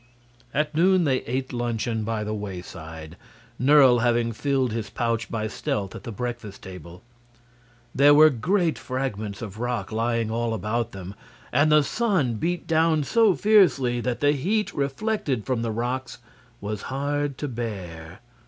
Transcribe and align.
At 0.51 0.73
noon 0.73 1.03
they 1.03 1.17
ate 1.27 1.53
luncheon 1.53 2.03
by 2.03 2.23
the 2.23 2.33
wayside, 2.33 3.17
Nerle 3.59 3.99
having 3.99 4.31
filled 4.31 4.71
his 4.71 4.89
pouch 4.89 5.29
by 5.29 5.45
stealth 5.45 5.93
at 5.93 6.05
the 6.05 6.11
breakfast 6.11 6.63
table. 6.63 7.03
There 7.93 8.15
were 8.15 8.31
great 8.31 8.79
fragments 8.79 9.43
of 9.43 9.59
rock 9.59 9.91
lying 9.91 10.31
all 10.31 10.55
about 10.55 10.91
them, 10.91 11.13
and 11.53 11.71
the 11.71 11.83
sun 11.83 12.37
beat 12.37 12.65
down 12.65 13.03
so 13.03 13.35
fiercely 13.35 14.01
that 14.01 14.21
the 14.21 14.31
heat 14.31 14.73
reflected 14.73 15.45
from 15.45 15.61
the 15.61 15.69
rocks 15.71 16.17
was 16.61 16.81
hard 16.89 17.37
to 17.37 17.47
bear. 17.47 18.21